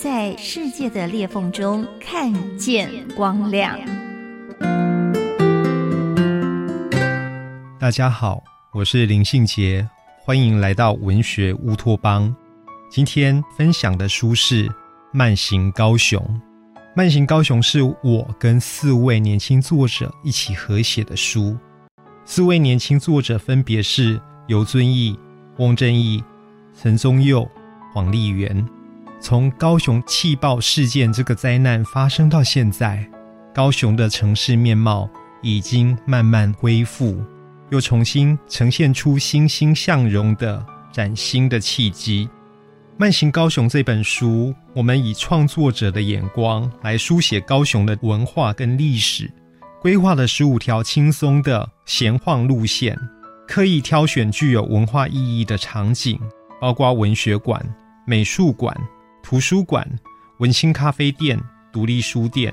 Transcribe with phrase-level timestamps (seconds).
[0.00, 3.76] 在世界的裂缝中看见光亮。
[7.80, 9.84] 大家好，我是林信杰，
[10.20, 12.32] 欢迎来到文学乌托邦。
[12.88, 14.68] 今天分享的书是
[15.12, 16.20] 《慢行高雄》。
[16.94, 21.56] 《慢行高雄》是我跟四位年轻作者一起合写的书。
[22.24, 25.18] 四位年轻作者分别是尤尊义、
[25.56, 26.22] 翁正义、
[26.80, 27.44] 陈宗佑、
[27.92, 28.64] 黄丽媛。
[29.20, 33.04] 从高雄气爆事件这个灾难发生到现在，
[33.52, 35.10] 高雄的城市面貌
[35.42, 37.20] 已经慢慢恢复，
[37.70, 42.26] 又重新呈现出欣欣向荣的崭新的契机。
[42.96, 49.28] 《慢行高雄》这本书，我们以创作者的眼光来书写高雄的文化跟历史，
[49.80, 52.96] 规划了十五条轻松的闲晃路线，
[53.48, 56.20] 刻意挑选具有文化意义的场景，
[56.60, 57.60] 包括文学馆、
[58.06, 58.76] 美术馆。
[59.28, 59.86] 图书馆、
[60.38, 61.38] 文青咖啡店、
[61.70, 62.50] 独立书店、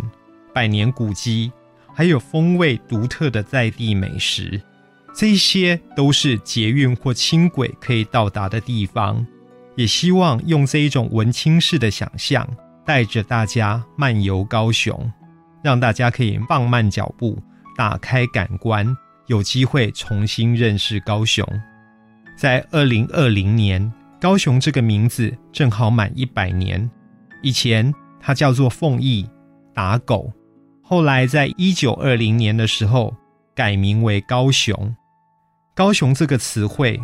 [0.54, 1.50] 百年古迹，
[1.94, 4.62] 还有风味独特的在地美食，
[5.16, 9.26] 这些都是捷运或轻轨可以到达的地方。
[9.78, 12.46] 也希望用这一种文青式的想象，
[12.86, 15.10] 带着大家漫游高雄，
[15.64, 17.42] 让大家可以放慢脚步，
[17.78, 18.86] 打开感官，
[19.28, 21.48] 有机会重新认识高雄。
[22.36, 23.90] 在二零二零年。
[24.20, 26.90] 高雄这个名字正好满一百年。
[27.42, 29.30] 以前它叫做凤翼
[29.74, 30.32] 打狗，
[30.82, 33.16] 后来在一九二零年的时候
[33.54, 34.96] 改名为高雄。
[35.76, 37.00] 高雄这个词汇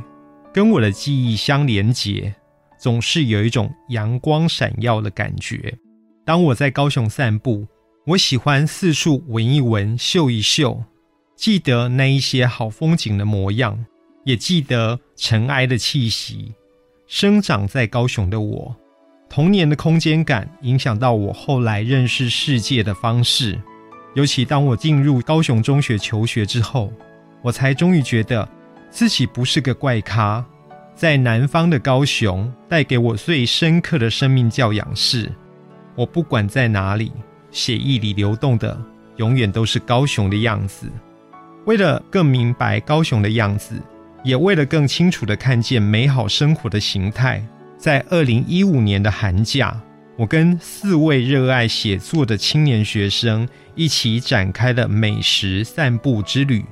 [0.54, 2.34] 跟我的记忆相连结，
[2.80, 5.78] 总是有一种阳光闪耀的感觉。
[6.26, 7.68] 当我在高雄散步，
[8.08, 10.84] 我喜欢四处闻一闻、嗅一嗅，
[11.36, 13.86] 记得那一些好风景的模样，
[14.24, 16.54] 也记得尘埃的气息。
[17.12, 18.74] 生长在高雄的我，
[19.30, 23.62] 童年的空间感影响到我后来认识世界的方式。
[24.16, 26.90] 尤其当我进入高雄中学求学之后，
[27.42, 28.48] 我才终于觉得
[28.90, 30.44] 自己不是个怪咖。
[30.96, 35.30] 在南方的高雄，带给我最深刻的生命教养是：
[35.98, 37.12] 我不管在哪里，
[37.52, 38.82] 血液里流动的
[39.18, 40.90] 永远都是高雄的样子。
[41.66, 43.82] 为了更明白高雄的样子。
[44.24, 47.44] 也为了更清楚地看见美好生活的形态，
[47.78, 49.76] 在二零一五年的寒假，
[50.18, 56.64] 我跟四位热爱写作的青年学生一起展开了美食散步之旅。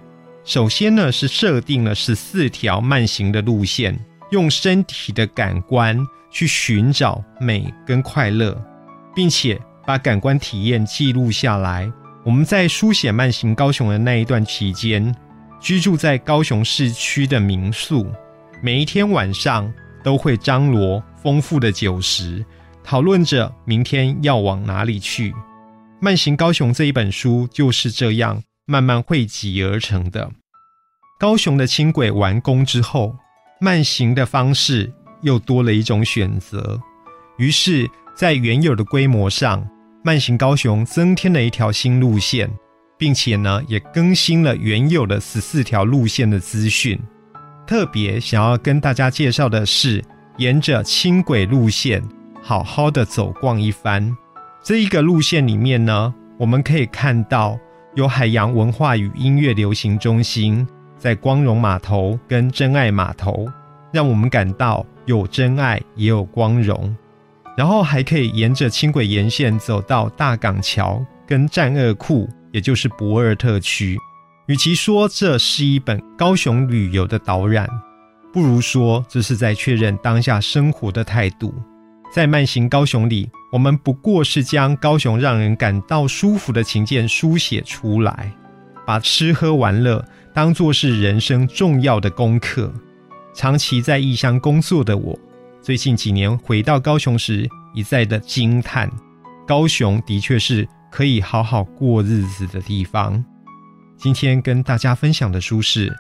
[0.44, 4.00] 首先呢，是设定了十四条慢行的路线，
[4.32, 6.00] 用身体的感官
[6.32, 8.56] 去寻找美跟快乐，
[9.16, 11.92] 并且把感官体验记录下来。
[12.24, 15.16] 我们在书写慢行高雄的那一段期间。
[15.60, 18.08] 居住在高雄市区的民宿，
[18.64, 19.72] 每一天晚上
[20.04, 22.44] 都会张罗丰富的酒食，
[22.84, 25.32] 讨论着明天要往哪里去。
[26.00, 30.32] 《慢行高雄》这一本书就是这样慢慢汇集而成的。
[31.20, 33.14] 高雄的轻轨完工之后，
[33.60, 34.90] 慢行的方式
[35.22, 36.80] 又多了一种选择，
[37.38, 39.70] 于是，在原有的规模上，
[40.06, 42.50] 慢行高雄增添了一条新路线。
[43.00, 47.00] 并且呢，也更新了原有的十四条路线的资讯。
[47.66, 50.04] 特别想要跟大家介绍的是，
[50.38, 52.04] 沿着轻轨路线
[52.42, 54.16] 好好的走逛一番。
[54.62, 57.58] 这一个路线里面呢，我们可以看到
[57.96, 60.68] 有海洋文化与音乐流行中心，
[60.98, 63.48] 在光荣码头跟真爱码头，
[63.94, 66.94] 让我们感到有真爱也有光荣。
[67.56, 72.30] 然后还可以沿着轻轨沿线走到大港桥跟战恶库。
[72.52, 73.98] 也就是博尔特区，
[74.48, 77.70] 与其说这是一本高雄旅游的导览，
[78.34, 81.54] 不如说这是在确认当下生活的态度。
[82.12, 88.34] 在慢行高雄里，我们不过是将高雄让人感到舒服的情境书写出来，
[88.86, 90.04] 把吃喝玩乐
[90.34, 92.74] 当作是人生重要的功课。
[93.36, 95.18] 长期在异乡工作的我，
[95.62, 98.92] 最近几年回到高雄时，一再的惊叹：
[99.48, 100.68] 高雄的确是。
[100.92, 103.24] 可以好好过日子的地方。
[103.98, 105.90] 今天跟大家分享的书是《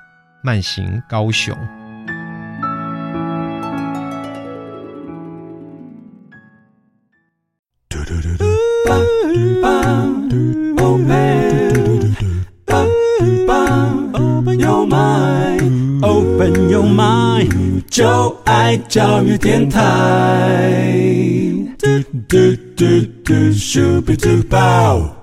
[0.44, 1.56] 慢行高雄》。
[14.14, 20.80] Open your mind, open your mind，就爱教育电台。
[22.80, 25.19] do do shooby doo bow.